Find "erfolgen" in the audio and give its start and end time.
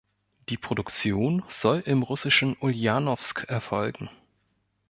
3.47-4.09